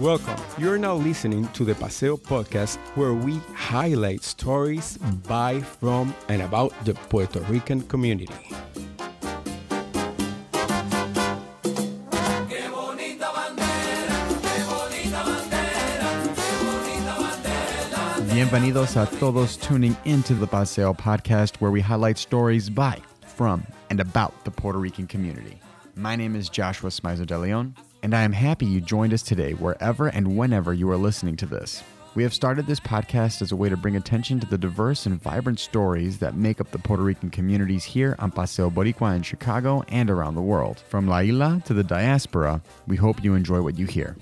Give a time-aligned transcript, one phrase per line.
[0.00, 0.40] Welcome.
[0.58, 6.72] You're now listening to the Paseo podcast, where we highlight stories by, from, and about
[6.84, 8.32] the Puerto Rican community.
[18.30, 23.98] Bienvenidos a todos tuning into the Paseo podcast, where we highlight stories by, from, and
[23.98, 25.58] about the Puerto Rican community.
[25.96, 27.74] My name is Joshua Smizer de Leon,
[28.08, 31.46] and I am happy you joined us today, wherever and whenever you are listening to
[31.46, 31.82] this.
[32.14, 35.20] We have started this podcast as a way to bring attention to the diverse and
[35.20, 39.84] vibrant stories that make up the Puerto Rican communities here on Paseo Boricua in Chicago
[39.88, 40.82] and around the world.
[40.88, 44.16] From La Isla to the diaspora, we hope you enjoy what you hear.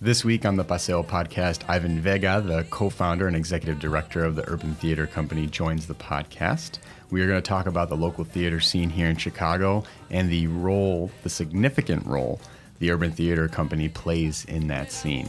[0.00, 4.34] This week on the Paseo podcast, Ivan Vega, the co founder and executive director of
[4.34, 6.78] the Urban Theater Company, joins the podcast.
[7.10, 10.46] We are going to talk about the local theater scene here in Chicago and the
[10.46, 12.40] role, the significant role,
[12.78, 15.28] the Urban Theater Company plays in that scene.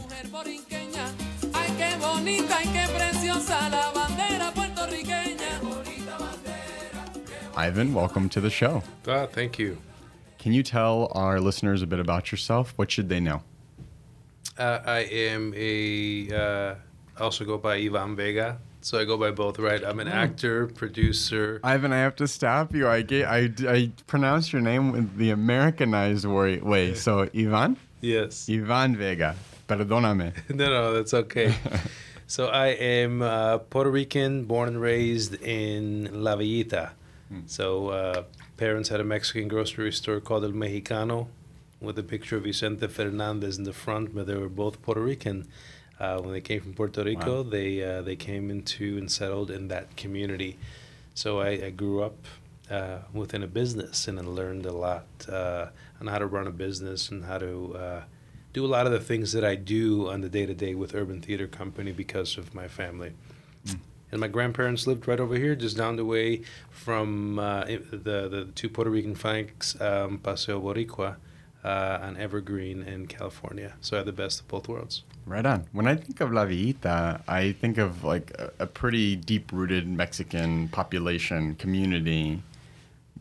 [7.54, 8.82] Ivan, welcome to the show.
[9.06, 9.76] Ah, thank you.
[10.38, 12.72] Can you tell our listeners a bit about yourself?
[12.76, 13.42] What should they know?
[14.56, 16.30] Uh, I am a.
[16.32, 16.74] Uh,
[17.18, 19.58] I also go by Ivan Vega, so I go by both.
[19.58, 21.60] Right, I'm an actor, producer.
[21.64, 22.88] Ivan, I have to stop you.
[22.88, 26.58] I get, I, I pronounce your name with the Americanized way.
[26.58, 26.94] way.
[26.94, 28.48] So Ivan, Yes.
[28.50, 29.34] Ivan Vega.
[29.68, 30.32] Perdóname.
[30.54, 31.54] no, no, that's okay.
[32.26, 36.90] so I am uh, Puerto Rican, born and raised in La Villita.
[37.46, 38.24] So uh,
[38.58, 41.28] parents had a Mexican grocery store called El Mexicano,
[41.80, 45.48] with a picture of Vicente Fernandez in the front, but they were both Puerto Rican.
[46.02, 47.50] Uh, when they came from Puerto Rico, Wow.
[47.56, 50.52] they uh, they came into and settled in that community.
[51.14, 52.18] So I, I grew up
[52.76, 55.66] uh, within a business and I learned a lot uh,
[56.00, 57.52] on how to run a business and how to
[57.84, 58.00] uh,
[58.52, 60.90] do a lot of the things that I do on the day to day with
[61.00, 63.12] Urban Theater Company because of my family.
[64.10, 68.42] And my grandparents lived right over here, just down the way from uh, the the
[68.54, 71.16] two Puerto Rican flanks, um, Paseo Boricua,
[71.64, 73.74] uh, on Evergreen in California.
[73.80, 75.02] So I had the best of both worlds.
[75.26, 75.66] Right on.
[75.72, 79.86] When I think of La Villita, I think of like a, a pretty deep rooted
[79.88, 82.42] Mexican population community.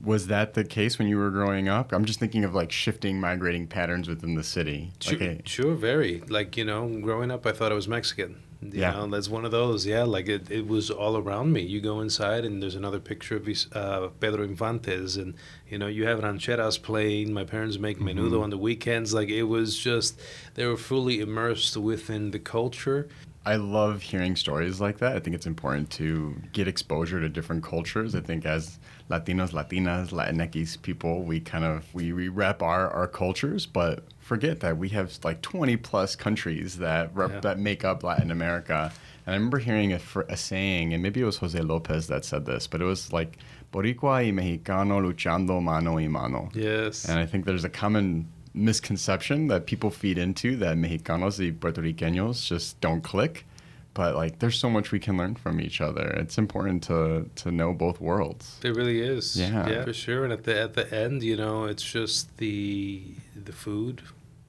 [0.03, 1.91] Was that the case when you were growing up?
[1.94, 4.91] I'm just thinking of like shifting migrating patterns within the city.
[5.00, 6.22] Sure, a- sure, very.
[6.22, 8.41] Like, you know, growing up, I thought I was Mexican.
[8.61, 8.91] You Yeah.
[8.91, 9.85] know, that's one of those.
[9.88, 11.61] Yeah, like it, it was all around me.
[11.61, 15.33] You go inside, and there's another picture of uh, Pedro Infantes, and,
[15.69, 17.33] you know, you have rancheras playing.
[17.33, 18.44] My parents make menudo Mm-hmm.
[18.44, 19.13] on the weekends.
[19.13, 20.19] Like, it was just,
[20.53, 23.09] they were fully immersed within the culture.
[23.44, 25.16] I love hearing stories like that.
[25.16, 28.13] I think it's important to get exposure to different cultures.
[28.13, 28.77] I think as
[29.11, 34.61] Latinos, Latinas, Latinx people, we kind of we, we rep our, our cultures, but forget
[34.61, 37.39] that we have like 20 plus countries that rep, Yeah.
[37.41, 38.91] that make up Latin America.
[39.25, 42.45] And I remember hearing a, a saying, and maybe it was Jose Lopez that said
[42.45, 43.38] this, but it was like
[43.73, 46.50] Boricua y Mexicano luchando mano y mano.
[46.53, 47.05] Yes.
[47.07, 51.81] And I think there's a common misconception that people feed into that Mexicanos y Puerto
[51.81, 53.45] Ricanos just don't click.
[53.94, 56.07] But like, there's so much we can learn from each other.
[56.22, 58.57] It's important to to know both worlds.
[58.63, 59.35] It really is.
[59.35, 59.68] Yeah.
[59.69, 60.24] yeah, for sure.
[60.24, 63.03] And at the at the end, you know, it's just the
[63.35, 64.01] the food,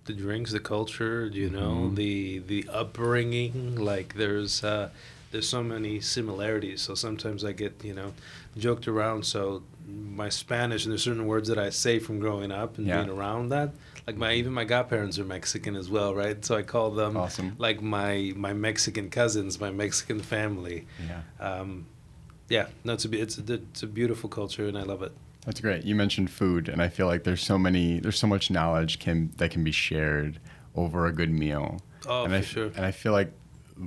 [0.04, 1.26] the drinks, the culture.
[1.26, 1.94] You know, Mhm.
[1.96, 3.74] the the upbringing.
[3.76, 4.90] Like there's uh,
[5.32, 6.80] there's so many similarities.
[6.82, 8.12] So sometimes I get you know
[8.56, 9.24] joked around.
[9.26, 13.02] So my Spanish and there's certain words that I say from growing up and Yeah.
[13.02, 13.72] being around that.
[14.06, 16.44] Like my even my godparents are Mexican as well, right?
[16.44, 17.54] So I call them Awesome.
[17.58, 20.86] like my my Mexican cousins, my Mexican family.
[21.08, 21.86] Yeah, Um,
[22.48, 25.12] yeah, no, it's a, it's a, it's a beautiful culture and I love it.
[25.46, 25.84] that's great.
[25.84, 29.32] You mentioned food, and I feel like there's so many, there's so much knowledge can
[29.38, 30.38] that can be shared
[30.76, 31.80] over a good meal.
[32.06, 32.70] Oh, and for I, sure.
[32.76, 33.32] And I feel like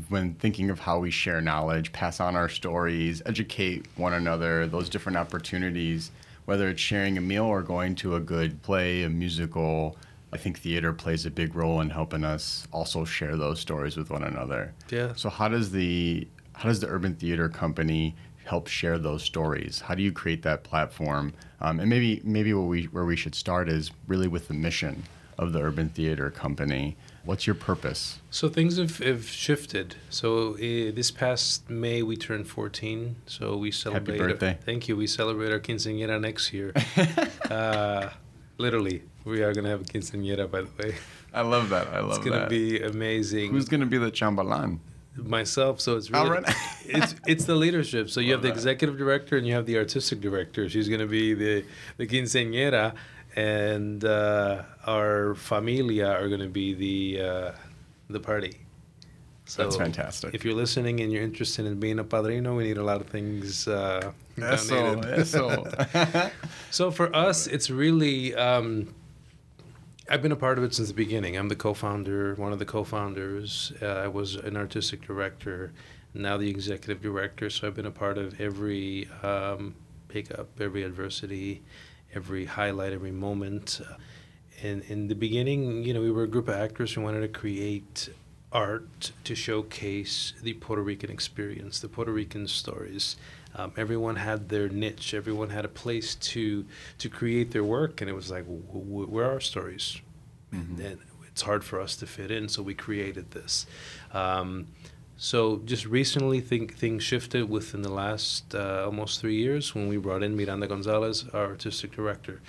[0.10, 4.90] when thinking of how we share knowledge, pass on our stories, educate one another, those
[4.90, 6.12] different opportunities,
[6.46, 9.98] whether it's sharing a meal or going to a good play, a musical,
[10.34, 14.10] I think theater plays a big role in helping us also share those stories with
[14.10, 14.74] one another.
[14.90, 15.14] Yeah.
[15.16, 18.16] So how does the how does the Urban Theater Company
[18.46, 19.82] help share those stories?
[19.82, 21.34] How do you create that platform?
[21.62, 25.04] Um, and maybe maybe what we where we should start is really with the mission
[25.38, 26.98] of the Urban Theater Company.
[27.24, 28.20] What's your purpose?
[28.30, 29.96] So things have, have shifted.
[30.10, 33.16] So uh, this past May we turned 14.
[33.26, 34.20] So we celebrate.
[34.20, 34.58] Happy birthday.
[34.64, 34.96] thank you.
[34.96, 36.74] We celebrate our quinceañera next year.
[37.50, 38.10] uh,
[38.58, 40.50] literally, we are gonna have a quinceañera.
[40.50, 40.96] By the way,
[41.34, 41.88] I love that.
[41.88, 42.16] I love that.
[42.18, 42.50] it's gonna that.
[42.50, 43.52] be amazing.
[43.52, 44.80] Who's gonna be the chambelán?
[45.18, 45.80] myself.
[45.82, 46.56] So it's All really right.
[46.86, 48.10] it's it's the leadership.
[48.10, 48.56] So you have the that.
[48.56, 50.70] executive director and you have the artistic director.
[50.70, 51.66] She's going to be the
[51.98, 52.94] the quinceañera,
[53.36, 57.52] and uh, our familia are going to be the uh,
[58.10, 58.54] the party.
[59.48, 60.34] So That's fantastic.
[60.34, 63.08] If you're listening and you're interested in being a padrino, we need a lot of
[63.08, 63.68] things.
[63.68, 65.28] Uh, donated.
[66.72, 68.34] so for us, it's really.
[68.36, 68.94] Um,
[70.10, 71.36] I've been a part of it since the beginning.
[71.36, 73.74] I'm the co-founder, one of the co-founders.
[73.82, 75.74] Uh, I was an artistic director,
[76.14, 77.50] now the executive director.
[77.50, 79.74] So I've been a part of every um,
[80.08, 81.64] pickup, every adversity,
[82.14, 83.82] every highlight, every moment.
[83.84, 83.96] Uh,
[84.66, 87.28] and in the beginning, you know, we were a group of actors who wanted to
[87.42, 88.10] create
[88.52, 93.16] art to showcase the Puerto Rican experience, the Puerto Rican stories.
[93.58, 95.14] Um, everyone had their niche.
[95.14, 96.66] Everyone had a place to
[96.98, 99.86] to create their work, and it was like, w- w- where are our stories?
[100.54, 100.80] Mhm.
[100.86, 100.98] And
[101.30, 103.66] it's hard for us to fit in, so we created this.
[104.14, 104.68] Um,
[105.18, 109.98] so just recently, think things shifted within the last uh, almost three years when we
[109.98, 112.42] brought in Miranda Gonzalez, our artistic director.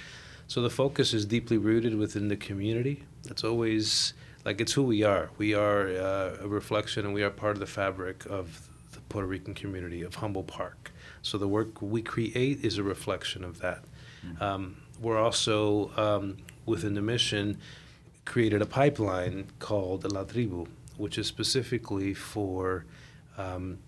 [0.49, 3.05] So the focus is deeply rooted within the community.
[3.25, 4.15] That's always
[4.45, 5.31] like it's who we are.
[5.39, 9.27] We are uh, a reflection, and we are part of the fabric of the Puerto
[9.27, 10.93] Rican community of Humboldt Park.
[11.23, 13.83] So the work we create is a reflection of that.
[14.41, 17.59] Um, we're also um, within the mission
[18.25, 20.67] created a pipeline called La Tribu,
[20.97, 22.85] which is specifically for
[23.39, 23.79] um,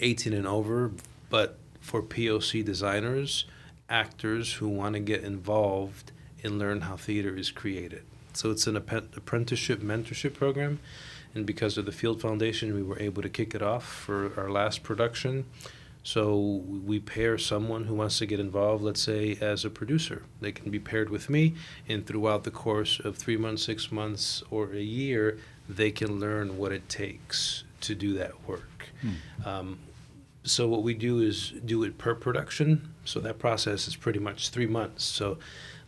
[0.00, 0.92] 18 and over,
[1.28, 3.44] but for POC designers,
[3.88, 6.12] actors who want to get involved
[6.42, 8.02] and learn how theater is created.
[8.32, 10.78] So it's an app- apprenticeship mentorship program,
[11.34, 14.50] and because of the Field Foundation, we were able to kick it off for our
[14.50, 15.46] last production.
[16.04, 20.22] So we pair someone who wants to get involved, let's say, as a producer.
[20.40, 21.54] They can be paired with me,
[21.88, 25.38] and throughout the course of three months, six months, or a year,
[25.68, 28.88] they can learn what it takes to do that work.
[29.44, 29.78] Um,
[30.48, 32.94] so what we do is do it per production.
[33.04, 35.04] So that process is pretty much three months.
[35.04, 35.38] So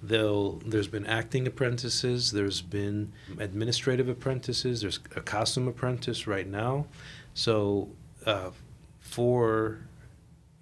[0.02, 6.86] they'll there's been acting apprentices, there's been administrative apprentices, there's a costume apprentice right now.
[7.34, 7.88] So
[8.26, 8.50] uh,
[9.00, 9.78] for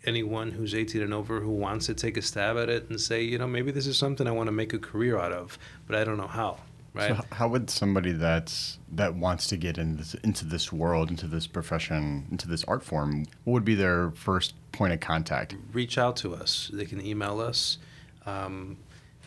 [0.04, 3.22] anyone who's 18 and over who wants to take a stab at it and say,
[3.22, 5.96] you know, maybe this is something I want to make a career out of, but
[5.96, 6.58] I don't know how.
[6.94, 7.16] Right?
[7.16, 11.26] So how would somebody that's that wants to get in this, into this world, into
[11.26, 15.54] this profession, into this art form, what would be their first point of contact?
[15.72, 16.70] reach out to us.
[16.72, 17.78] They can email us.
[18.26, 18.78] Um,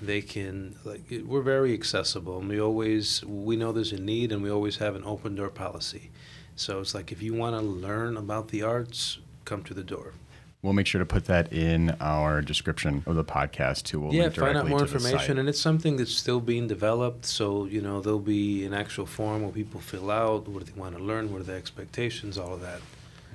[0.01, 4.41] they can like we're very accessible, and we always we know there's a need, and
[4.41, 6.09] we always have an open door policy.
[6.55, 10.13] So it's like if you want to learn about the arts, come to the door.
[10.61, 13.99] We'll make sure to put that in our description of the podcast too.
[13.99, 17.25] We'll yeah, find out more information, and it's something that's still being developed.
[17.25, 20.79] So you know there'll be an actual form where people fill out what do they
[20.79, 22.79] want to learn, what are the expectations, all of that.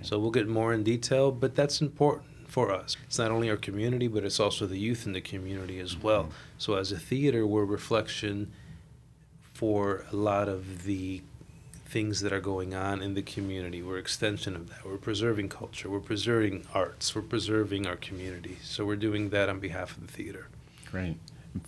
[0.03, 2.97] So we'll get more in detail, but that's important for us.
[3.07, 6.07] It's not only our community, but it's also the youth in the community as mm-hmm.
[6.07, 6.29] well.
[6.59, 8.53] So as a theater, we're a reflection
[9.53, 11.23] for a lot of the
[11.87, 13.83] things that are going on in the community.
[13.83, 14.85] We're extension of that.
[14.85, 15.89] We're preserving culture.
[15.89, 17.15] We're preserving arts.
[17.15, 18.59] We're preserving our community.
[18.63, 20.49] So we're doing that on behalf of the theater.
[20.91, 21.17] Great.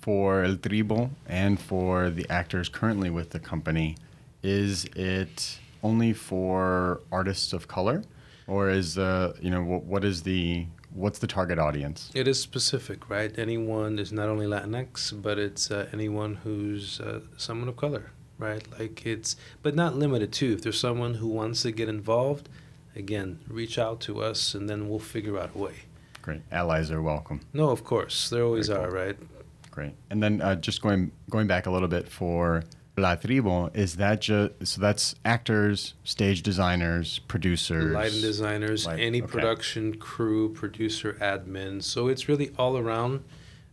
[0.00, 3.96] For El Tribu and for the actors currently with the company,
[4.42, 8.02] is it only for artists of color,
[8.46, 12.10] or is uh, you know what, what is the what's the target audience?
[12.14, 13.36] It is specific, right?
[13.38, 18.62] Anyone is not only Latinx, but it's uh, anyone who's uh, someone of color, right?
[18.78, 20.52] Like it's, but not limited to.
[20.52, 22.48] If there's someone who wants to get involved,
[22.94, 25.74] again, reach out to us, and then we'll figure out a way.
[26.22, 26.42] Great.
[26.52, 27.40] Allies are welcome.
[27.52, 29.16] No, of course, there always Very are, right?
[29.70, 29.94] Great.
[30.10, 32.64] And then uh, just going going back a little bit for
[32.96, 39.22] La Tribu, is that just so that's actors, stage designers, producers, Lighting designers, Light- any
[39.22, 39.30] okay.
[39.30, 41.82] production crew, producer, admin.
[41.82, 43.22] So it's really all around,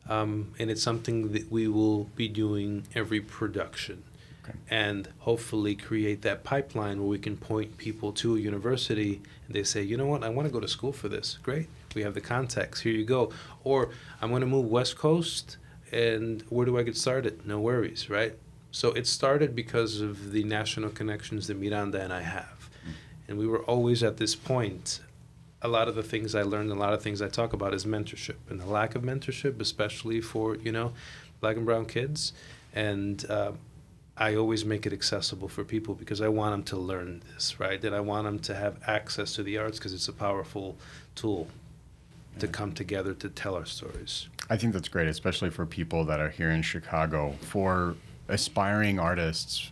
[0.08, 4.04] um, and it's something that we will be doing every production.
[4.48, 4.58] Okay.
[4.70, 9.64] And hopefully create that pipeline where we can point people to a university and they
[9.64, 11.40] say, you know what, I want to go to school for this.
[11.42, 11.68] Great.
[11.96, 12.82] We have the contacts.
[12.82, 13.32] Here you go.
[13.64, 13.90] Or
[14.22, 15.58] I'm going to move West Coast
[15.92, 17.46] and where do I get started?
[17.46, 18.36] No worries, right?
[18.72, 22.70] So it started because of the national connections that Miranda and I have.
[23.28, 25.00] And we were always at this point.
[25.62, 27.86] A lot of the things I learned, a lot of things I talk about is
[27.86, 30.94] mentorship and the lack of mentorship, especially for, you know,
[31.40, 32.34] black and brown kids.
[32.74, 33.54] And uh,
[34.18, 37.84] I always make it accessible for people because I want them to learn this, right?
[37.84, 40.78] And I want them to have access to the arts because it's a powerful
[41.16, 41.48] tool
[42.40, 44.30] to come together to tell our stories.
[44.50, 47.96] I think that's great, especially for people that are here in Chicago, for
[48.30, 49.72] aspiring artists,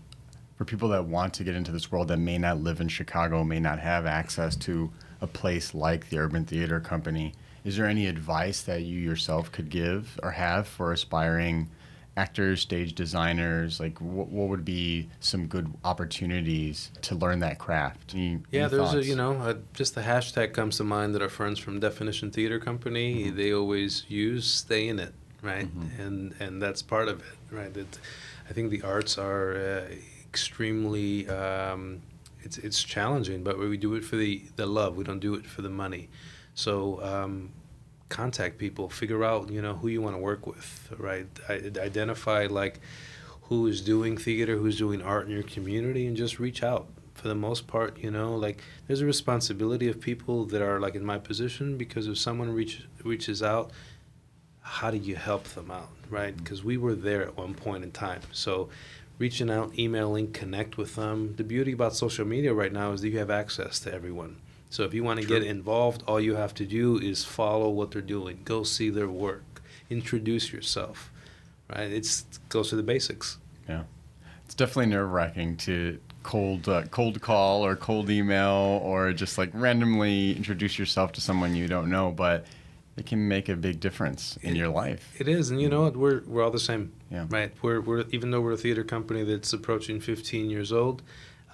[0.57, 3.43] for people that want to get into this world that may not live in Chicago,
[3.43, 7.33] may not have access to a place like the Urban Theater Company.
[7.63, 11.69] Is there any advice that you yourself could give or have for aspiring
[12.15, 13.79] actors, stage designers?
[13.79, 18.13] Like, what, what would be some good opportunities to learn that craft?
[18.13, 21.21] Any, Yeah, any there's a you know a, just the hashtag comes to mind that
[21.21, 23.37] our friends from Definition Theater Company Mm-hmm.
[23.37, 24.45] they always use.
[24.45, 25.67] Stay in it, right?
[25.99, 27.75] And and that's part of it, right?
[27.75, 27.97] It,
[28.49, 29.95] I think the arts are uh,
[30.29, 31.27] extremely.
[31.29, 32.01] Um,
[32.41, 34.97] it's it's challenging, but we do it for the the love.
[34.97, 36.09] We don't do it for the money.
[36.53, 37.01] So.
[37.03, 37.51] Um,
[38.13, 41.27] contact people figure out you know who you want to work with right?
[41.49, 41.53] I,
[41.89, 42.79] identify like
[43.47, 46.85] who is doing theater who's doing art in your community and just reach out.
[47.15, 50.93] For the most part you know like there's a responsibility of people that are like
[50.93, 53.71] in my position because if someone reach, reaches out
[54.61, 56.35] how do you help them out right?
[56.35, 56.37] Mm.
[56.37, 58.21] Because we were there at one point in time.
[58.31, 58.69] So
[59.17, 61.33] reaching out emailing connect with them.
[61.35, 64.37] The beauty about social media right now is that you have access to everyone
[64.73, 67.91] so if you want to get involved all you have to do is follow what
[67.91, 71.11] they're doing go see their work introduce yourself
[71.69, 73.37] right it's it goes to the basics
[73.69, 73.83] Yeah,
[74.45, 79.51] it's definitely nerve wracking to cold uh, cold call or cold email or just like
[79.53, 82.45] randomly introduce yourself to someone you don't know, but
[82.95, 85.03] it can make a big difference in your life.
[85.19, 85.97] It is, and you know what?
[85.97, 87.25] We're we're all the same, Yeah.
[87.29, 87.51] right?
[87.61, 91.01] We're we're even though we're a theater company that's approaching 15 years old,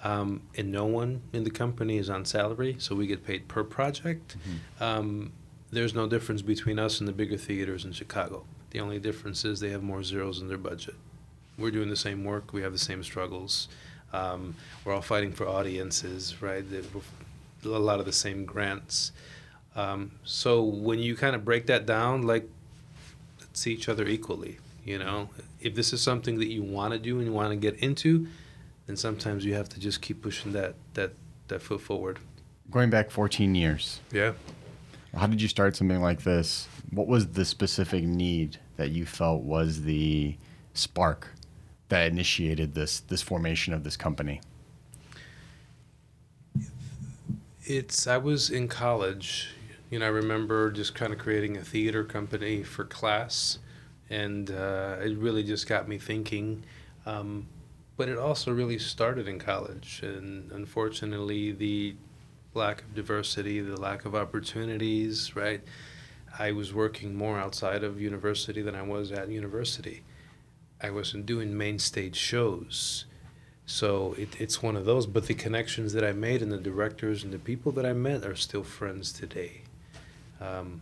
[0.02, 3.64] um, and no one in the company is on salary, so we get paid per
[3.64, 4.36] project.
[4.80, 5.32] Um,
[5.70, 8.44] there's no difference between us and the bigger theaters in Chicago.
[8.70, 10.94] The only difference is they have more zeros in their budget.
[11.58, 12.52] We're doing the same work.
[12.52, 13.68] We have the same struggles.
[14.12, 16.64] Um, we're all fighting for audiences, right?
[17.64, 19.12] A lot of the same grants.
[19.76, 22.48] Um, so when you kind of break that down, like
[23.38, 24.58] let's see each other equally.
[24.84, 25.28] You know,
[25.60, 28.26] if this is something that you want to do and you want to get into,
[28.90, 31.12] then sometimes you have to just keep pushing that that
[31.46, 32.18] that foot forward.
[32.72, 34.32] Going back 14 years, Yeah.
[35.14, 36.66] how did you start something like this?
[36.90, 40.36] What was the specific need that you felt was the
[40.74, 41.28] spark
[41.88, 44.40] that initiated this this formation of this company?
[47.64, 49.54] It's I was in college,
[49.88, 50.06] you know.
[50.06, 53.60] I remember just kind of creating a theater company for class,
[54.08, 56.64] and uh, it really just got me thinking.
[57.06, 57.46] Um,
[58.00, 61.94] but it also really started in college, and unfortunately, the
[62.54, 65.60] lack of diversity, the lack of opportunities, right?
[66.38, 70.02] I was working more outside of university than I was at university.
[70.82, 73.04] I wasn't doing main stage shows.
[73.66, 77.22] So it, it's one of those, but the connections that I made and the directors
[77.22, 79.60] and the people that I met are still friends today.
[80.40, 80.80] Um,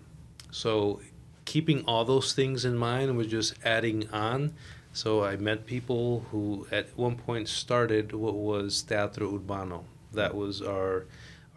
[0.53, 1.01] so
[1.47, 4.55] keeping all those things in mind was just adding on.
[4.93, 9.85] So I met people who at one point started what was Teatro Urbano.
[10.13, 11.07] That was our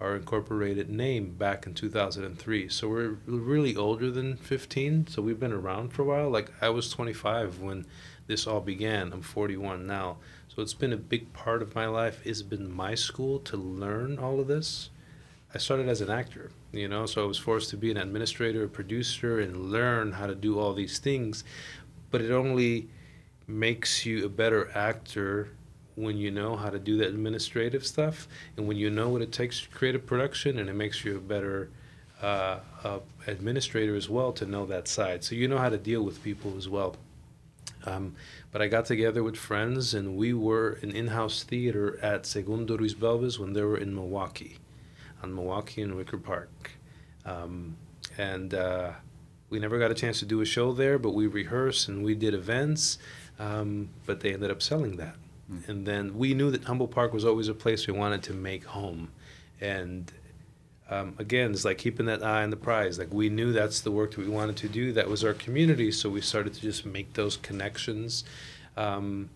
[0.01, 2.67] our incorporated name back in 2003.
[2.69, 5.07] So we're really older than 15.
[5.07, 6.29] So we've been around for a while.
[6.29, 7.85] Like I was 25 when
[8.25, 9.13] this all began.
[9.13, 10.17] I'm 41 now.
[10.47, 12.19] So it's been a big part of my life.
[12.25, 14.89] It's been my school to learn all of this.
[15.53, 18.63] I started as an actor, you know, so I was forced to be an administrator,
[18.63, 21.43] a producer, and learn how to do all these things.
[22.09, 22.87] But it only
[23.51, 25.49] makes you a better actor
[25.95, 28.27] when you know how to do that administrative stuff
[28.57, 31.17] and when you know what it takes to create a production, and it makes you
[31.17, 31.69] a better
[32.21, 35.23] uh, uh, administrator as well to know that side.
[35.23, 36.95] So you know how to deal with people as well.
[37.83, 38.15] Um,
[38.51, 42.93] but I got together with friends, and we were an in-house theater at Segundo Ruiz
[42.93, 44.57] Belvis when they were in Milwaukee,
[45.23, 46.71] on Milwaukee and Wicker Park,
[47.25, 47.75] um,
[48.17, 48.91] and uh,
[49.51, 50.97] we never got a chance to do a show there.
[50.97, 52.97] But we rehearsed and we did events,
[53.37, 55.15] um, but they ended up selling that.
[55.67, 58.63] And then we knew that Humboldt Park was always a place we wanted to make
[58.63, 59.09] home,
[59.59, 60.09] and
[60.89, 62.97] um, again, it's like keeping that eye on the prize.
[62.97, 64.93] Like we knew that's the work that we wanted to do.
[64.93, 68.23] That was our community, so we started to just make those connections.
[68.77, 69.29] Um,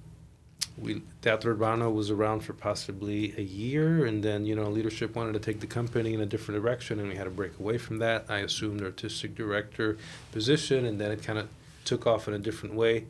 [0.77, 5.34] we Teatro Urbano was around for possibly a year, and then you know leadership wanted
[5.34, 8.00] to take the company in a different direction, and we had to break away from
[8.00, 8.25] that.
[8.29, 9.98] I assumed artistic director
[10.32, 11.48] position, and then it kind of
[11.86, 13.05] took off in a different way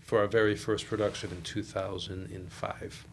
[0.00, 3.06] for our very first production in 2005.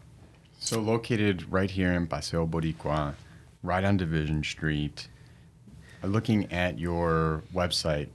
[0.58, 3.14] So located right here in Paseo Boricua,
[3.62, 5.08] right on Division Street.
[6.02, 8.08] uh, Looking at your website,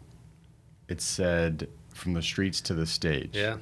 [0.87, 3.31] it said from the streets to the stage.
[3.33, 3.57] Yeah.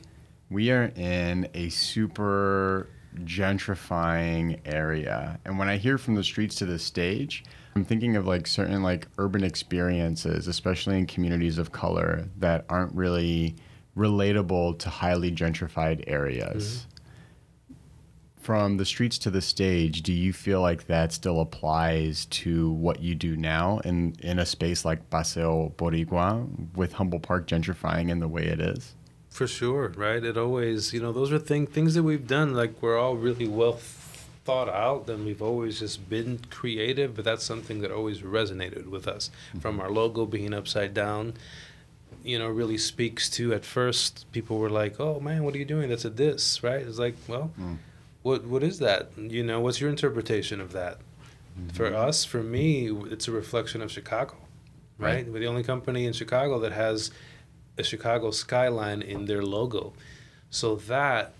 [0.49, 2.89] We are in a super
[3.23, 5.39] gentrifying area.
[5.45, 7.43] And when I hear from the streets to the stage,
[7.75, 12.93] I'm thinking of like certain like urban experiences, especially in communities of color that aren't
[12.93, 13.55] really
[13.97, 16.79] relatable to highly gentrified areas.
[16.79, 16.91] Mm-hmm.
[18.37, 23.01] From the streets to the stage, do you feel like that still applies to what
[23.01, 28.19] you do now in, in a space like Paseo Boricua with Humboldt Park gentrifying in
[28.19, 28.93] the way it is?
[29.35, 30.23] For sure, right?
[30.23, 32.53] It always, you know, those are thing, things that we've done.
[32.53, 33.73] Like we're all really well
[34.45, 37.17] thought out, and we've always just been creative.
[37.17, 39.31] But that's something that always resonated with us.
[39.49, 39.59] Mm-hmm.
[39.59, 41.33] From our logo being upside down,
[42.23, 43.53] you know, really speaks to.
[43.53, 45.89] At first, people were like, "Oh man, what are you doing?
[45.89, 47.75] That's a diss, right?" It's like, well, mm.
[48.23, 49.09] what what is that?
[49.17, 50.99] You know, what's your interpretation of that?
[51.59, 51.75] Mm-hmm.
[51.75, 54.37] For us, for me, it's a reflection of Chicago,
[54.97, 55.15] right?
[55.15, 55.27] right?
[55.27, 57.11] We're the only company in Chicago that has
[57.77, 59.93] a Chicago skyline in their logo.
[60.49, 61.33] So that,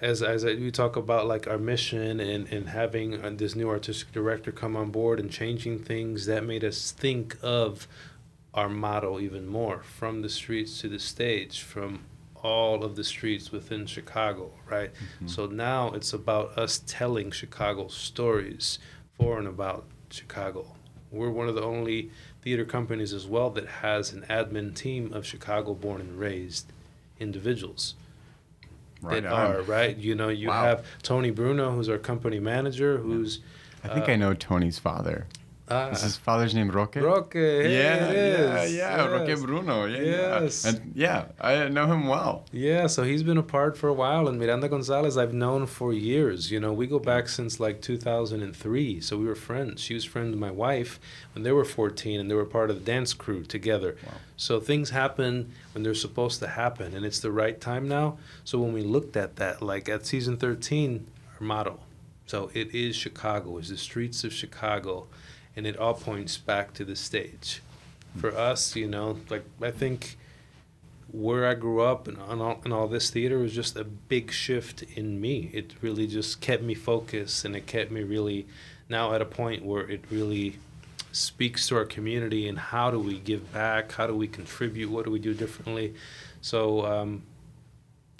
[0.00, 4.12] as as we talk about like our mission and and having uh, this new artistic
[4.12, 7.86] director come on board and changing things, that made us think of
[8.54, 12.04] our motto even more from the streets to the stage, from
[12.42, 14.92] all of the streets within Chicago, right?
[14.92, 15.28] Mm-hmm.
[15.28, 18.78] So now it's about us telling Chicago stories
[19.18, 20.74] for and about Chicago.
[21.10, 22.10] We're one of the only
[22.42, 26.72] theater companies as well that has an admin team of Chicago born and raised
[27.18, 27.94] individuals.
[29.02, 29.56] Right that on.
[29.56, 29.96] are, right?
[29.96, 30.64] You know, you wow.
[30.64, 33.40] have Tony Bruno, who's our company manager, who's.
[33.82, 35.26] I think uh, I know Tony's father.
[35.70, 35.90] Ah.
[35.90, 36.96] Is his father's name Roque?
[36.96, 37.34] Roque.
[37.36, 39.10] Yeah, yeah, yeah, yes.
[39.10, 39.86] Roque Bruno.
[39.86, 40.00] Yeah,
[40.40, 40.64] yes.
[40.64, 40.70] Yeah.
[40.70, 42.44] And yeah, I know him well.
[42.50, 46.50] Yeah, so he's been apart for a while, and Miranda Gonzalez I've known for years.
[46.50, 49.80] You know, we go back since like 2003, so we were friends.
[49.80, 50.98] She was friends with my wife
[51.34, 53.96] when they were 14, and they were part of the dance crew together.
[54.04, 54.14] Wow.
[54.36, 58.18] So things happen when they're supposed to happen, and it's the right time now.
[58.42, 61.06] So when we looked at that, like at season 13,
[61.38, 61.78] our motto.
[62.26, 65.06] So it is Chicago, is the streets of Chicago
[65.56, 67.62] and it all points back to the stage.
[68.16, 70.16] For us, you know, like I think
[71.12, 74.30] where I grew up and, and, all, and all this theater was just a big
[74.30, 75.50] shift in me.
[75.52, 78.46] It really just kept me focused and it kept me really
[78.88, 80.56] now at a point where it really
[81.12, 85.04] speaks to our community and how do we give back, how do we contribute, what
[85.04, 85.94] do we do differently.
[86.40, 87.22] So um,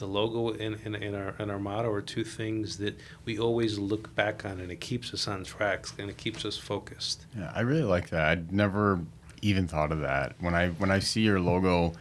[0.00, 3.78] the logo and, and, and, our and our motto are two things that we always
[3.78, 7.26] look back on and it keeps us on track and it keeps us focused.
[7.36, 8.28] Yeah i really like that.
[8.28, 9.00] I'd never
[9.42, 10.34] even thought of that.
[10.40, 11.92] When i when i see your logo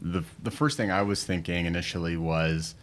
[0.00, 2.74] the the first thing i was thinking initially was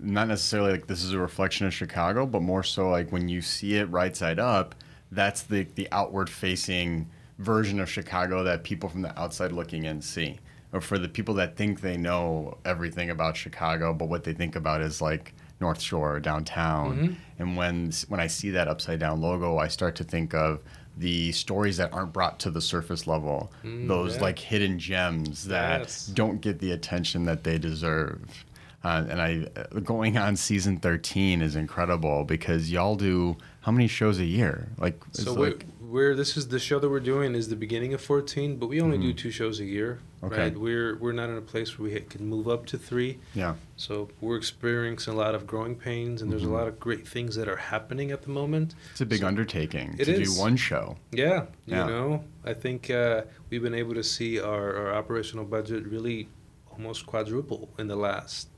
[0.00, 3.42] not necessarily like this is a reflection of chicago but more so like when you
[3.42, 4.74] see it right side up
[5.12, 10.00] that's the the outward facing version of chicago that people from the outside looking in
[10.00, 10.38] see
[10.72, 14.56] or for the people that think they know everything about Chicago, but what they think
[14.56, 16.96] about is like North Shore, downtown.
[16.96, 17.14] Mm-hmm.
[17.38, 20.60] And when when I see that upside down logo, I start to think of
[20.96, 24.22] the stories that aren't brought to the surface level, mm, those yeah.
[24.22, 26.06] like hidden gems that yes.
[26.06, 28.44] don't get the attention that they deserve.
[28.82, 34.20] Uh, and I going on season 13 is incredible because y'all do how many shows
[34.20, 34.68] a year?
[34.78, 38.00] Like so like, we're this is the show that we're doing is the beginning of
[38.00, 39.08] 14 but we only mm-hmm.
[39.08, 40.42] do two shows a year okay.
[40.44, 40.58] right?
[40.58, 43.18] We're we're not in a place where we can move up to three.
[43.34, 43.54] Yeah.
[43.76, 46.52] So we're experiencing a lot of growing pains and there's mm-hmm.
[46.52, 48.74] a lot of great things that are happening at the moment.
[48.92, 50.34] It's a big so undertaking to is.
[50.34, 50.96] do one show.
[51.12, 51.84] Yeah yeah.
[51.84, 56.28] you know i think uh, we've been able to see our, our operational budget really
[56.70, 58.48] almost quadruple in the last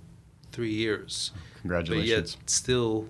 [0.51, 1.31] three years.
[1.61, 2.35] Congratulations.
[2.35, 3.09] But yet still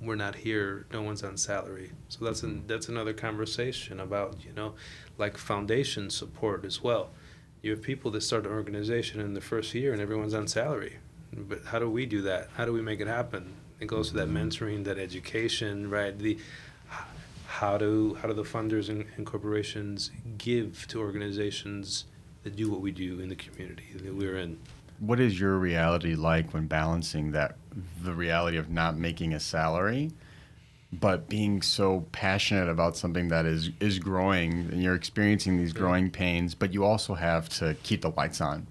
[0.00, 0.86] we're not here.
[0.92, 1.90] No one's on salary.
[2.08, 4.74] So that's an, that's another conversation about you know
[5.18, 7.10] like foundation support as well
[7.66, 10.98] you have people that start an organization in the first year and everyone's on salary.
[11.32, 12.48] But how do we do that?
[12.54, 13.52] How do we make it happen?
[13.80, 16.16] It goes to that mentoring that education right?
[16.16, 16.38] The
[17.46, 22.04] how do how do the funders and, and corporations give to organizations
[22.44, 24.58] that do what we do in the community that we're in?
[25.00, 27.56] What is your reality like when balancing that
[28.02, 30.12] the reality of not making a salary
[30.92, 36.10] but being so passionate about something that is is growing and you're experiencing these growing
[36.10, 38.66] pains but you also have to keep the lights on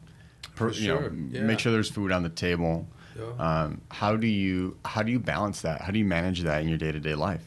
[0.60, 1.10] you sure.
[1.10, 1.41] know yeah.
[1.41, 3.63] make sure there's food on the table yeah.
[3.63, 6.69] um, how do you how do you balance that how do you manage that in
[6.69, 7.43] your day-to-day life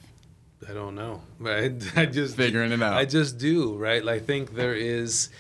[0.69, 4.55] i don't know right i just figuring it out i just do right i think
[4.55, 5.31] there is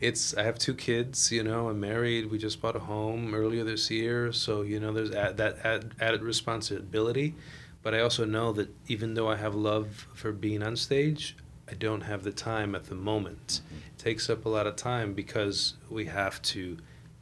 [0.00, 1.32] it's I have two kids.
[1.32, 2.30] You know, I'm married.
[2.30, 5.92] We just bought a home earlier this year, so you know there's ad, that ad,
[6.00, 7.34] added responsibility.
[7.82, 11.36] But I also know that even though I have love for being on stage,
[11.70, 13.60] I don't have the time at the moment.
[13.66, 13.78] Mm-hmm.
[13.88, 16.78] It takes up a lot of time because we have to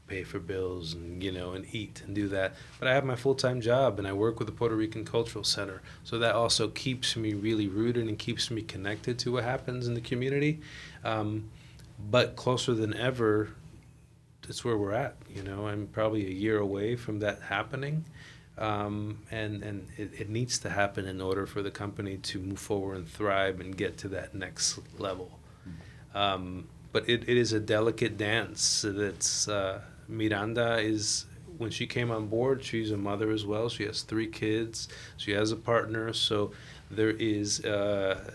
[0.06, 3.16] pay for bills and you know and eat and do that but i have my
[3.16, 7.16] full-time job and i work with the puerto rican cultural center so that also keeps
[7.16, 10.60] me really rooted and keeps me connected to what happens in the community
[11.02, 11.50] um,
[11.98, 13.50] but closer than ever,
[14.42, 15.16] that's where we're at.
[15.34, 18.04] You know, I'm probably a year away from that happening.
[18.58, 22.58] Um, and and it, it, needs to happen in order for the company to move
[22.58, 25.38] forward and thrive and get to that next level.
[26.14, 28.82] Um, but it, it is a delicate dance.
[28.88, 31.26] That's uh, Miranda is
[31.58, 33.68] when she came on board, she's a mother as well.
[33.68, 34.88] She has three kids.
[35.16, 36.12] She has a partner.
[36.12, 36.52] So
[36.90, 38.30] there is uh,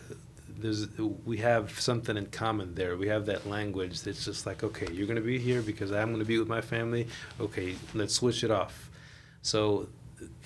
[0.58, 0.88] there's
[1.26, 2.98] we have something in common there.
[2.98, 6.26] We have that language that's just like, okay, you're gonna be here because I'm gonna
[6.26, 7.08] be with my family.
[7.40, 8.90] Okay, let's switch it off.
[9.42, 9.90] So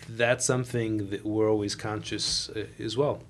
[0.09, 3.21] that's something that we're always conscious uh, as well.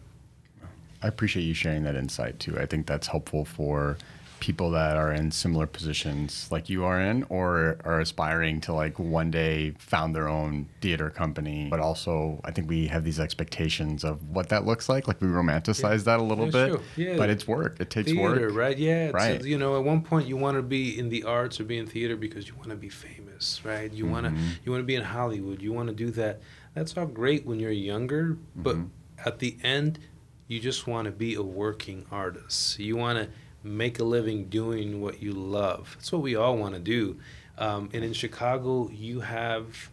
[1.01, 2.58] I appreciate you sharing that insight too.
[2.60, 3.97] I think that's helpful for
[4.39, 9.00] people that are in similar positions like you are in or are aspiring to like
[9.00, 14.04] one day found their own theater company but also i think we have these expectations
[14.04, 16.04] of what that looks like like we romanticize yeah.
[16.04, 16.82] that a little yeah, bit sure.
[16.95, 17.17] yeah.
[17.17, 19.43] but it's work it takes theater, work right yeah right.
[19.43, 21.88] you know at one point you want to be in the arts or be in
[21.88, 24.13] theater because you want to be famous right you mm-hmm.
[24.13, 26.41] want to you want to be in hollywood you want to do that
[26.74, 29.28] that's all great when you're younger but mm-hmm.
[29.28, 30.00] at the end
[30.48, 33.30] you just want to be a working artist you want to
[33.65, 35.95] make a living doing what you love.
[35.97, 37.17] That's what we all want to do.
[37.58, 39.89] Um, and in Chicago, you have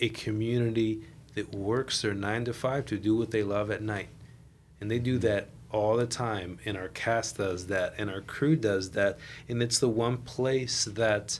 [0.00, 1.02] a community
[1.34, 4.08] that works their nine to five to do what they love at night.
[4.80, 6.58] And they do that all the time.
[6.64, 9.18] And our cast does that, and our crew does that.
[9.48, 11.38] And it's the one place that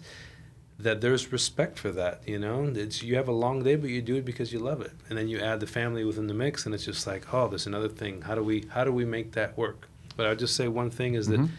[0.79, 4.01] that there's respect for that you know it's you have a long day but you
[4.01, 6.65] do it because you love it and then you add the family within the mix
[6.65, 9.33] and it's just like oh there's another thing how do we how do we make
[9.33, 9.90] that work
[10.21, 11.45] but I'll just say one thing is mm-hmm.
[11.45, 11.51] that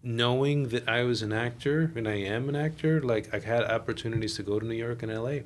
[0.00, 4.36] knowing that I was an actor and I am an actor, like I had opportunities
[4.36, 5.38] to go to New York and LA.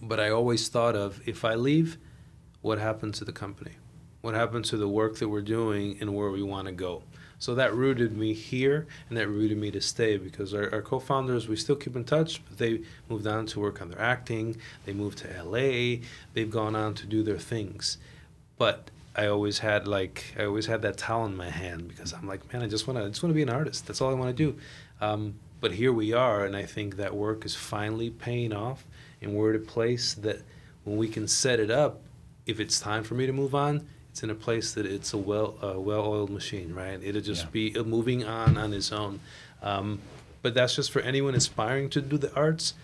[0.00, 1.98] But I always thought of if I leave,
[2.62, 3.72] what happens to the company?
[4.22, 7.02] What happens to the work that we're doing and where we want to go?
[7.38, 10.98] So that rooted me here and that rooted me to stay because our, our co
[10.98, 14.56] founders, we still keep in touch, but they moved on to work on their acting.
[14.86, 16.06] They moved to LA.
[16.32, 17.98] They've gone on to do their things.
[18.56, 22.26] But I always had like I always had that towel in my hand because I'm
[22.26, 23.86] like, man, I just want to I just want to be an artist.
[23.86, 24.58] That's all I want to do.
[25.00, 28.84] Um, but here we are, and I think that work is finally paying off,
[29.22, 30.42] and we're at a place that
[30.84, 32.02] when we can set it up,
[32.46, 35.18] if it's time for me to move on, it's in a place that it's a
[35.18, 37.00] well a well-oiled machine, right?
[37.02, 37.50] It'll just yeah.
[37.50, 39.20] be moving on on its own.
[39.62, 40.00] Um,
[40.42, 42.74] but that's just for anyone aspiring to do the arts.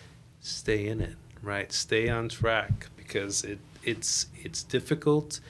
[0.40, 1.70] Stay in it, right?
[1.70, 5.40] Stay on track because it it's it's difficult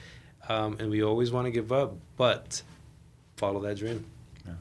[0.51, 2.61] um, and we always want to give up, but
[3.37, 4.05] follow that dream.
[4.45, 4.53] Yeah.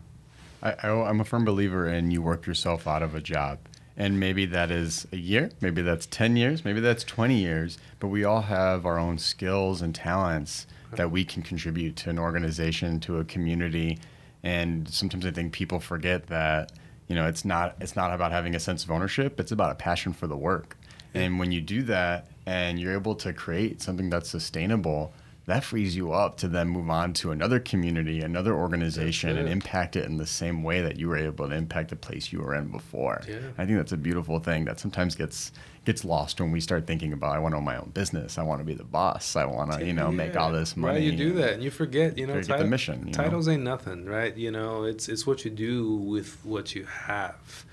[0.62, 3.58] I, I, I'm a firm believer in you work yourself out of a job.
[3.96, 8.08] And maybe that is a year, maybe that's 10 years, maybe that's 20 years, but
[8.08, 12.98] we all have our own skills and talents that we can contribute to an organization,
[13.00, 13.98] to a community.
[14.42, 16.72] And sometimes I think people forget that,
[17.08, 19.74] you know, it's not it's not about having a sense of ownership, it's about a
[19.74, 20.78] passion for the work.
[21.12, 25.12] And when you do that and you're able to create something that's sustainable,
[25.50, 29.96] that frees you up to then move on to another community, another organization, and impact
[29.96, 32.54] it in the same way that you were able to impact the place you were
[32.54, 33.20] in before.
[33.28, 33.38] Yeah.
[33.58, 35.50] I think that's a beautiful thing that sometimes gets
[35.84, 38.38] gets lost when we start thinking about I want to own my own business.
[38.38, 39.34] I want to be the boss.
[39.34, 40.16] I want to, you know, yeah.
[40.16, 40.94] make all this money.
[40.94, 43.10] Right, you do that and you forget, you know, forget the mission.
[43.10, 43.54] titles know?
[43.54, 44.36] ain't nothing, right?
[44.36, 47.64] You know, it's it's what you do with what you have.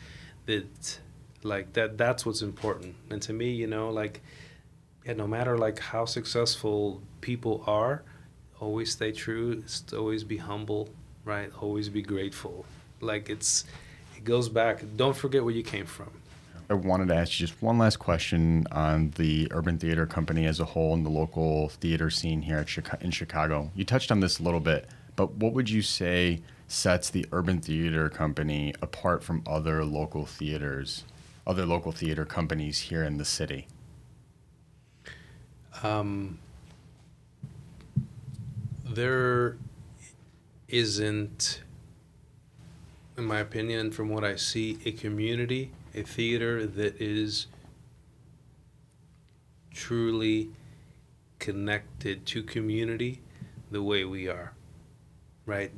[0.47, 0.99] That
[1.43, 2.95] like that that's what's important.
[3.11, 4.21] And to me, you know, like
[5.07, 8.03] yeah, no matter like how successful people are,
[8.59, 9.63] always stay true.
[9.93, 10.89] Always be humble,
[11.23, 11.49] right?
[11.61, 12.65] Always be grateful.
[12.99, 13.63] Like it's,
[14.17, 14.83] it goes back.
[14.97, 16.09] Don't forget where you came from.
[16.69, 20.59] I wanted to ask you just one last question on the Urban Theater Company as
[20.59, 22.65] a whole and the local theater scene here
[22.99, 23.71] in Chicago.
[23.73, 27.61] You touched on this a little bit, but what would you say sets the Urban
[27.61, 31.05] Theater Company apart from other local theaters,
[31.45, 33.67] other local theater companies here in the city?
[35.83, 36.39] Um,
[38.83, 39.57] there
[40.67, 41.61] isn't,
[43.17, 47.47] in my opinion, from what I see, a community, a theater that is
[49.71, 50.49] truly
[51.39, 53.21] connected to community
[53.69, 54.53] the way we are,
[55.45, 55.71] right?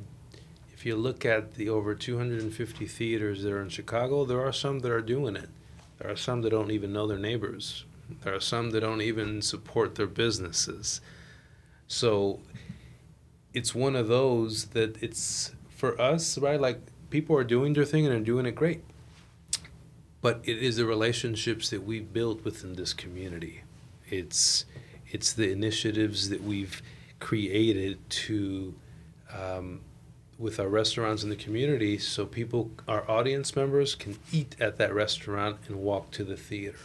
[0.72, 4.78] If you look at the over 250 theaters that are in Chicago, there are some
[4.78, 5.50] that are doing it.
[5.98, 7.84] There are some that don't even know their neighbors.
[8.22, 11.00] There are some that don't even support their businesses.
[11.86, 12.40] So
[13.52, 16.60] it's one of those that it's for us, right?
[16.60, 18.82] Like people are doing their thing and they're doing it great.
[20.22, 23.62] But it is the relationships that we've built within this community.
[24.08, 24.66] It's
[25.10, 26.82] it's the initiatives that we've
[27.18, 28.74] created to
[29.32, 29.80] um,
[30.38, 34.94] with our restaurants in the community so people our audience members can eat at that
[34.94, 36.78] restaurant and walk to the theater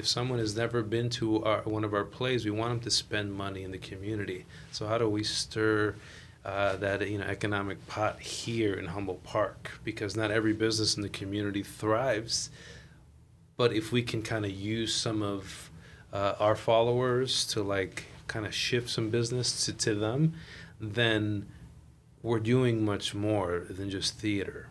[0.00, 2.90] if someone has never been to our, one of our plays, we want them to
[2.90, 4.46] spend money in the community.
[4.72, 5.94] So how do we stir
[6.42, 9.78] uh, that you know economic pot here in Humboldt Park?
[9.84, 12.48] Because not every business in the community thrives,
[13.58, 15.70] but if we can kind of use some of
[16.14, 20.32] uh, our followers to like kind of shift some business to, to them,
[20.80, 21.46] then
[22.22, 24.70] we're doing much more than just theater.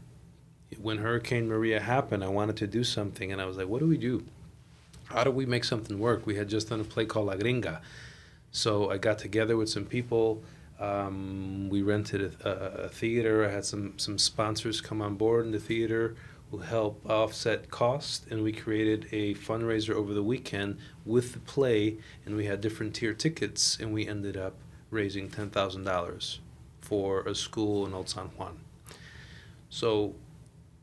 [0.81, 3.87] When Hurricane Maria happened, I wanted to do something, and I was like, what do
[3.87, 4.25] we do?
[5.09, 6.27] How do we make something work?
[6.27, 7.81] We had just done a play called La Gringa.
[8.51, 10.43] So I got together with some people.
[10.79, 13.43] Um, we rented a, a, a, theater.
[13.43, 16.15] I had some, some sponsors come on board in the theater
[16.51, 21.97] who help offset cost, and we created a fundraiser over the weekend with the play,
[22.25, 24.55] and we had different tier tickets, and we ended up
[24.89, 26.39] raising ten thousand dollars
[26.81, 28.59] for a school in Old San Juan.
[29.69, 30.15] So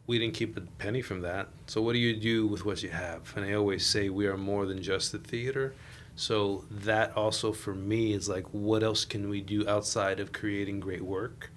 [0.07, 1.49] we didn't keep a penny from that.
[1.66, 3.33] So what do you do with what you have?
[3.37, 5.75] And I always say we are more than just the theater.
[6.14, 10.81] So that also for me is like what else can we do outside of creating
[10.81, 11.51] great work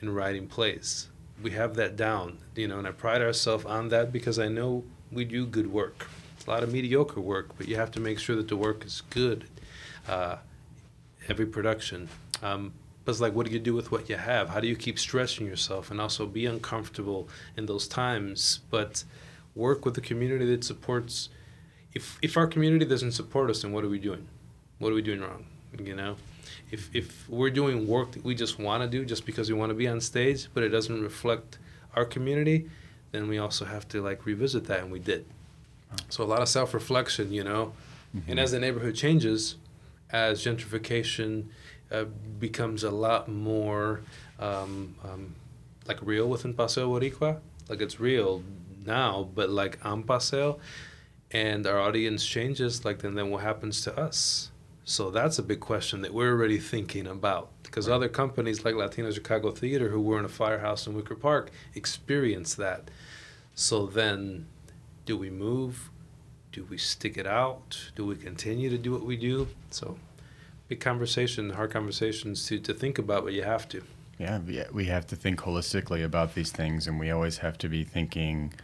[0.00, 1.08] and writing plays?
[1.42, 4.84] We have that down, you know, and I pride ourselves on that because I know
[5.12, 6.08] we do good work.
[6.36, 8.84] It's a lot of mediocre work, but you have to make sure that the work
[8.84, 9.44] is good.
[10.08, 10.36] Uh,
[11.28, 12.08] every production.
[12.42, 12.72] Um,
[13.10, 14.50] but it's like, what do you do with what you have?
[14.50, 19.02] How do you keep stretching yourself and also be uncomfortable in those times, but
[19.56, 21.28] work with a community that supports?
[21.92, 24.28] If if our community doesn't support us, then what are we doing?
[24.78, 25.44] What are we doing wrong?
[25.76, 26.18] You know,
[26.70, 29.70] if if we're doing work that we just want to do just because we want
[29.70, 31.58] to be on stage, but it doesn't reflect
[31.96, 32.70] our community,
[33.10, 35.24] then we also have to like revisit that, and we did.
[36.10, 37.72] So a lot of self reflection, you know,
[38.16, 38.30] mm-hmm.
[38.30, 39.56] and as the neighborhood changes,
[40.12, 41.46] as gentrification
[41.90, 42.04] uh,
[42.38, 44.00] becomes a lot more
[44.38, 45.34] um, um,
[45.86, 47.40] like real within Paseo Boricua.
[47.68, 48.42] Like it's real
[48.84, 50.58] now, but like on Paseo,
[51.30, 54.50] and our audience changes, like then then what happens to us?
[54.84, 57.94] So that's a big question that we're already thinking about because right.
[57.94, 62.54] other companies like Latino Chicago Theater, who were in a firehouse in Wicker Park, experience
[62.54, 62.90] that.
[63.54, 64.46] So then,
[65.06, 65.90] do we move?
[66.50, 67.92] Do we stick it out?
[67.94, 69.46] Do we continue to do what we do?
[69.70, 69.96] So
[70.70, 73.82] big conversation, hard conversations to, to think about, but you have to.
[74.18, 74.38] Yeah,
[74.72, 78.54] we have to think holistically about these things, and we always have to be thinking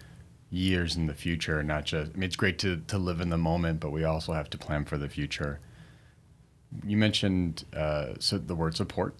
[0.49, 2.13] years in the future, not just.
[2.13, 4.59] I mean, it's great to, to live in the moment, but we also have to
[4.59, 5.59] plan for the future.
[6.87, 9.17] You mentioned uh, so the word support,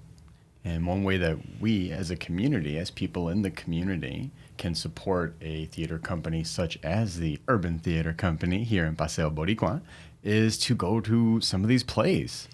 [0.65, 5.35] and one way that we, as a community, as people in the community, can support
[5.41, 9.81] a theater company such as the Urban Theater Company here in Paseo Boricua
[10.23, 12.47] is to go to some of these plays.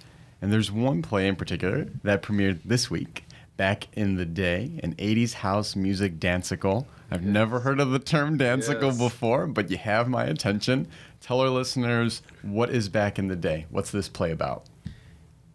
[0.42, 3.24] And there's one play in particular that premiered this week.
[3.56, 6.86] Back in the day, an 80s house music dancicle.
[7.12, 7.30] I've yes.
[7.30, 8.98] never heard of the term dancicle yes.
[8.98, 10.88] before, but you have my attention.
[11.20, 13.66] Tell our listeners what is Back in the Day?
[13.70, 14.64] What's this play about?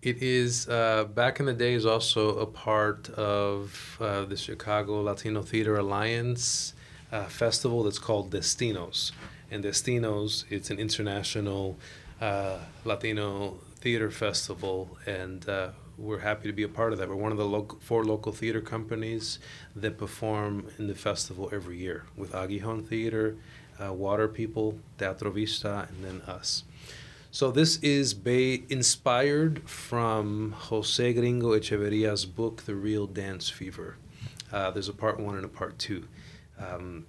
[0.02, 5.02] It is uh, Back in the Day is also a part of uh, the Chicago
[5.02, 6.74] Latino Theater Alliance
[7.12, 9.12] uh, festival that's called Destinos.
[9.52, 11.78] And Destinos, it's an international
[12.22, 17.08] uh, Latino theater festival, and uh, we're happy to be a part of that.
[17.08, 19.40] We're one of the local, four local theater companies
[19.78, 23.38] that perform in the festival every year with Aguijon Theater,
[23.82, 26.66] uh, Water People, Teatro Vista, and then us.
[27.32, 33.96] So this is ba- inspired from Jose Gringo Echeverria's book, The Real Dance Fever.
[34.52, 36.04] Uh, there's a part one and a part two.
[36.60, 37.06] Um,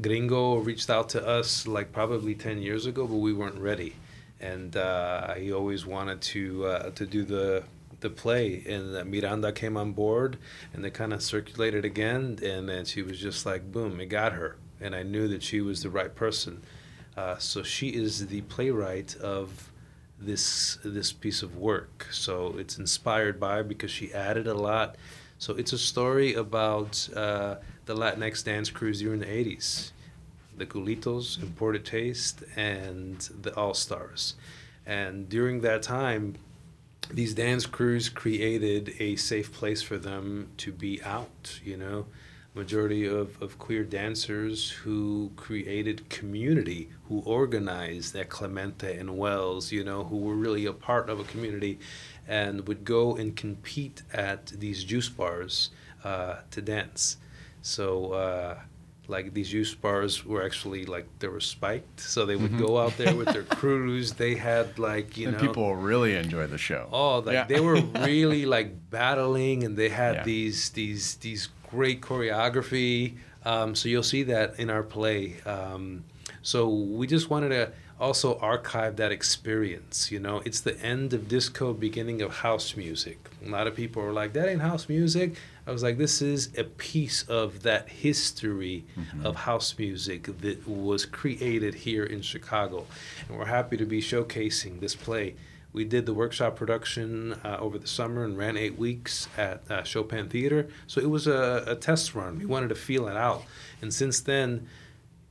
[0.00, 3.96] Gringo reached out to us like probably 10 years ago, but we weren't ready
[4.40, 7.64] and uh, he always wanted to uh, to do the
[8.00, 8.62] the play.
[8.66, 10.38] And uh, Miranda came on board,
[10.72, 14.32] and they kind of circulated again, and then she was just like, boom, it got
[14.32, 16.62] her, and I knew that she was the right person.
[17.16, 19.70] Uh, so she is the playwright of
[20.18, 22.06] this this piece of work.
[22.10, 24.96] So it's inspired by because she added a lot.
[25.38, 29.92] So it's a story about uh, the Latinx dance crews during the 80s
[30.56, 34.34] the Culitos, Imported Taste, and the All Stars.
[34.84, 36.36] And during that time,
[37.10, 42.06] these dance crews created a safe place for them to be out, you know.
[42.54, 49.84] Majority of, of queer dancers who created community, who organized at Clemente and Wells, you
[49.84, 51.78] know, who were really a part of a community
[52.26, 55.68] and would go and compete at these juice bars
[56.02, 57.18] uh, to dance.
[57.60, 58.60] So, uh,
[59.08, 62.00] like these juice bars were actually like they were spiked.
[62.00, 62.66] So they would mm-hmm.
[62.66, 64.12] go out there with their crews.
[64.12, 66.88] They had like you and know people really enjoy the show.
[66.92, 67.44] Oh like yeah.
[67.44, 70.22] they were really like battling and they had yeah.
[70.24, 73.16] these these these great choreography.
[73.44, 75.36] Um, so you'll see that in our play.
[75.46, 76.04] Um,
[76.42, 80.42] so we just wanted to also archive that experience you know?
[80.44, 83.30] It's the end of disco beginning of house music.
[83.44, 86.56] A lot of people are like that ain't house music I was like, this is
[86.56, 89.26] a piece of that history mm-hmm.
[89.26, 92.86] of house music that was created here in Chicago.
[93.28, 95.34] And we're happy to be showcasing this play.
[95.72, 99.82] We did the workshop production uh, over the summer and ran eight weeks at uh,
[99.82, 100.68] Chopin Theater.
[100.86, 102.38] So it was a, a test run.
[102.38, 103.42] We wanted to feel it out.
[103.82, 104.68] And since then,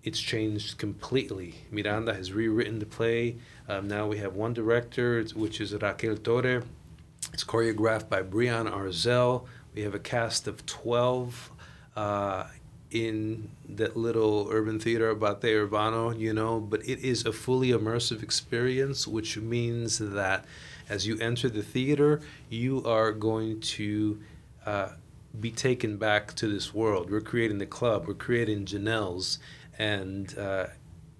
[0.03, 1.55] it's changed completely.
[1.71, 3.37] Miranda has rewritten the play.
[3.67, 6.61] Um, now we have one director, which is Raquel Torre.
[7.33, 9.47] It's choreographed by Brian Arzel.
[9.75, 11.51] We have a cast of 12
[11.97, 12.45] uh,
[12.91, 18.23] in that little urban theater Abate Urbano, you know, but it is a fully immersive
[18.23, 20.45] experience, which means that
[20.87, 24.21] as you enter the theater, you are going to
[24.65, 24.89] uh,
[25.37, 27.11] be taken back to this world.
[27.11, 29.39] We're creating the club, we're creating Janelle's,
[29.77, 30.67] and uh,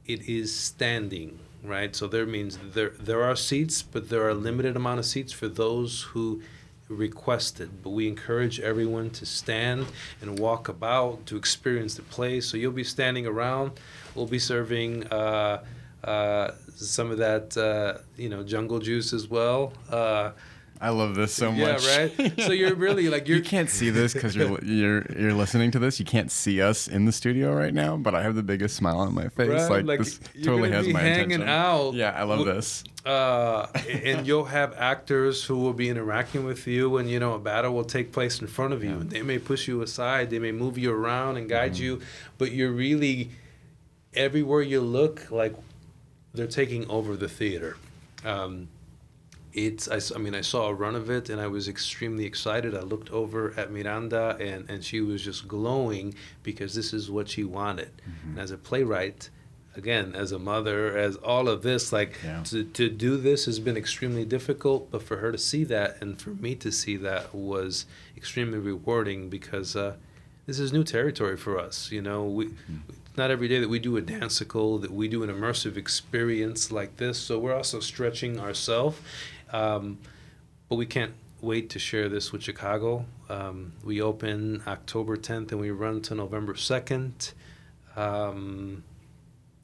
[0.06, 4.36] it is standing right so there means there there are seats but there are a
[4.36, 6.40] limited amount of seats for those who
[6.88, 9.88] requested but we encourage everyone to stand
[10.22, 12.48] and walk about to experience the place.
[12.48, 13.72] So you'll be standing around.
[14.14, 15.64] We'll be serving uh,
[16.04, 19.74] uh, some of that uh, you know jungle juice as well.
[19.90, 20.32] Uh,
[20.82, 21.84] I love this so much.
[21.86, 22.42] Yeah, right.
[22.42, 23.38] So you're really like you're.
[23.38, 26.00] you can't see this because you're you're you're listening to this.
[26.00, 29.00] You can't see us in the studio right now, but I have the biggest smile
[29.00, 29.50] on my face.
[29.50, 29.70] Right?
[29.70, 31.50] Like, like, this totally has my hanging attention.
[31.50, 31.94] out.
[31.94, 32.84] Yeah, I love this.
[33.06, 37.40] Uh, and you'll have actors who will be interacting with you, and you know a
[37.40, 38.96] battle will take place in front of you, yeah.
[38.98, 41.84] and they may push you aside, they may move you around and guide mm-hmm.
[41.84, 42.02] you,
[42.38, 43.30] but you're really
[44.14, 45.54] everywhere you look like
[46.34, 47.78] they're taking over the theater.
[48.24, 48.70] Um,
[49.56, 52.76] it's I, I, mean I saw a run of it and I was extremely excited.
[52.76, 56.14] I looked over at Miranda and, and she was just glowing
[56.44, 57.92] because this is what she wanted.
[58.02, 58.32] Mm-hmm.
[58.32, 59.30] And as a playwright,
[59.76, 62.44] again, as a mother, as all of this, like yeah.
[62.44, 66.22] to, to do this has been extremely difficult, but for her to see that and
[66.22, 67.86] for me to see that was
[68.18, 69.96] extremely rewarding because uh,
[70.48, 71.92] this is new territory for us.
[71.92, 72.48] You know, we.
[72.48, 76.72] Mm-hmm not every day that we do a dancicle, that we do an immersive experience
[76.72, 77.18] like this.
[77.18, 79.00] So we're also stretching ourselves
[79.52, 79.98] um,
[80.70, 83.06] but we can't wait to share this with Chicago.
[83.30, 87.34] Um, we open October 10th and we run to November 2nd.
[87.96, 88.84] Um,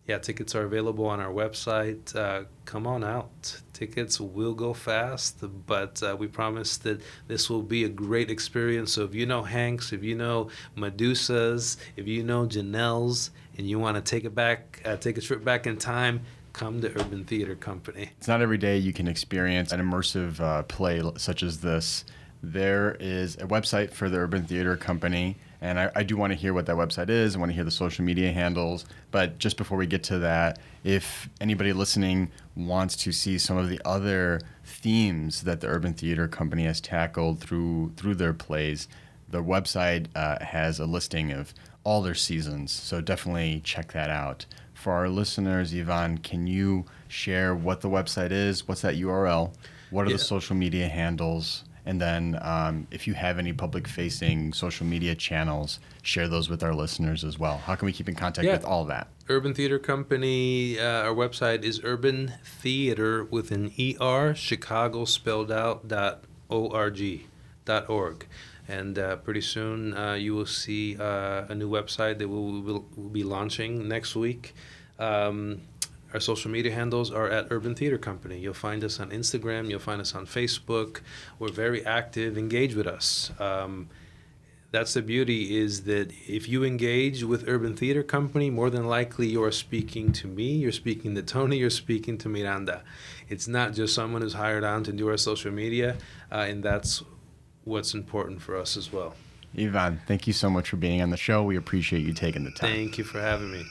[0.07, 2.15] yeah, tickets are available on our website.
[2.15, 3.61] Uh, come on out.
[3.71, 8.93] Tickets will go fast, but uh, we promise that this will be a great experience.
[8.93, 13.79] So if you know Hanks, if you know Medusas, if you know Janelle's, and you
[13.79, 16.21] want to take it back, uh, take a trip back in time,
[16.53, 18.11] come to Urban Theater Company.
[18.17, 22.05] It's not every day you can experience an immersive uh, play such as this.
[22.43, 26.37] There is a website for the Urban Theater Company, and I, I do want to
[26.37, 27.35] hear what that website is.
[27.35, 28.85] I want to hear the social media handles.
[29.11, 33.69] But just before we get to that, if anybody listening wants to see some of
[33.69, 38.87] the other themes that the Urban Theater Company has tackled through through their plays,
[39.29, 42.71] the website uh, has a listing of all their seasons.
[42.71, 44.45] So definitely check that out
[44.81, 48.67] for our listeners, Ivan, can you share what the website is?
[48.67, 49.53] What's that URL?
[49.91, 50.17] What are yeah.
[50.17, 51.65] the social media handles?
[51.85, 56.63] And then, um, if you have any public facing social media channels, share those with
[56.63, 57.57] our listeners as well.
[57.57, 58.53] How can we keep in contact yeah.
[58.53, 59.07] with all of that?
[59.29, 65.87] Urban Theater Company, uh, our website is urban theater with an ER, Chicago spelled out
[65.87, 67.21] dot org.
[67.65, 68.25] Dot org.
[68.67, 72.85] And uh, pretty soon uh, you will see uh, a new website that we will,
[72.95, 74.53] will be launching next week.
[74.99, 75.61] Um,
[76.13, 78.37] our social media handles are at Urban Theater Company.
[78.37, 79.69] You'll find us on Instagram.
[79.69, 81.01] You'll find us on Facebook.
[81.39, 82.37] We're very active.
[82.37, 83.31] Engage with us.
[83.39, 83.89] Um,
[84.71, 89.27] that's the beauty is that if you engage with Urban Theater Company, more than likely
[89.27, 92.81] you are speaking to me, you're speaking to Tony, you're speaking to Miranda.
[93.27, 95.97] It's not just someone who's hired on to do our social media,
[96.31, 97.03] uh, and that's
[97.63, 99.15] what's important for us as well.
[99.57, 101.43] Ivan, thank you so much for being on the show.
[101.43, 102.71] We appreciate you taking the time.
[102.71, 103.65] Thank you for having me.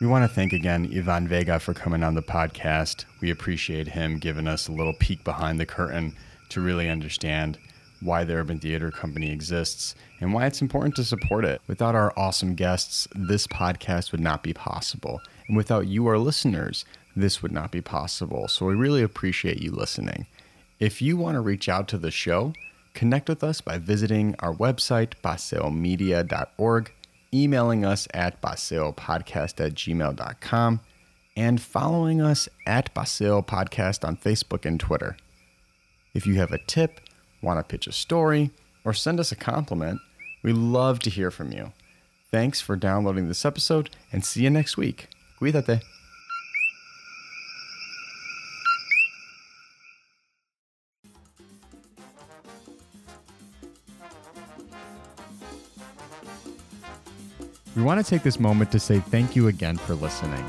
[0.00, 3.04] We want to thank again Ivan Vega for coming on the podcast.
[3.20, 6.14] We appreciate him giving us a little peek behind the curtain
[6.50, 7.58] to really understand
[8.00, 11.60] why the Urban Theater Company exists and why it's important to support it.
[11.66, 15.20] Without our awesome guests, this podcast would not be possible.
[15.48, 16.84] And without you, our listeners,
[17.16, 18.46] this would not be possible.
[18.46, 20.26] So we really appreciate you listening.
[20.78, 22.52] If you want to reach out to the show,
[22.94, 26.92] connect with us by visiting our website, paseomedia.org
[27.32, 30.80] emailing us at paseopodcast at gmail.com,
[31.36, 35.16] and following us at Paseo Podcast on Facebook and Twitter.
[36.14, 37.00] If you have a tip,
[37.42, 38.50] want to pitch a story,
[38.84, 40.00] or send us a compliment,
[40.42, 41.72] we love to hear from you.
[42.30, 45.08] Thanks for downloading this episode, and see you next week.
[45.40, 45.82] Cuídate.
[57.76, 60.42] We want to take this moment to say thank you again for listening.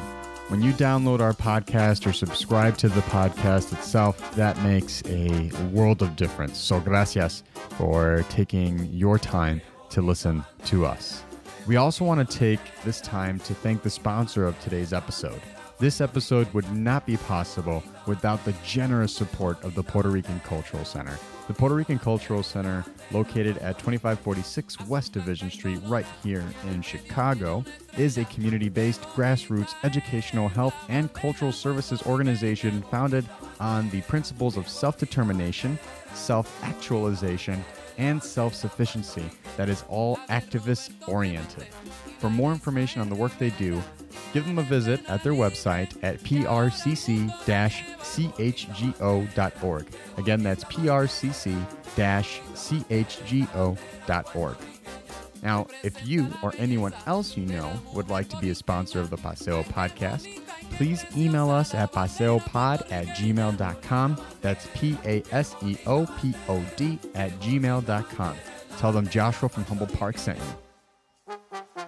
[0.48, 6.02] When you download our podcast or subscribe to the podcast itself, that makes a world
[6.02, 6.58] of difference.
[6.58, 7.44] So, gracias
[7.78, 9.62] for taking your time
[9.92, 11.24] to listen to us.
[11.70, 15.40] We also want to take this time to thank the sponsor of today's episode.
[15.78, 20.84] This episode would not be possible without the generous support of the Puerto Rican Cultural
[20.84, 21.20] Center.
[21.48, 27.64] The Puerto Rican Cultural Center, located at 2546 West Division Street, right here in Chicago,
[28.00, 34.58] is a community based grassroots educational health and cultural services organization founded on the principles
[34.58, 35.78] of self determination,
[36.16, 37.64] self actualization,
[38.00, 41.68] and self sufficiency that is all activist oriented.
[42.18, 43.82] For more information on the work they do,
[44.34, 47.30] give them a visit at their website at prcc
[48.50, 49.88] chgo.org.
[50.18, 51.68] Again, that's prcc
[52.96, 54.58] chgo.org.
[55.42, 59.10] Now, if you or anyone else you know would like to be a sponsor of
[59.10, 60.28] the Paseo podcast,
[60.72, 64.22] please email us at paseopod at gmail.com.
[64.42, 68.36] That's P A S E O P O D at gmail.com.
[68.78, 71.86] Tell them Joshua from Humboldt Park sent you.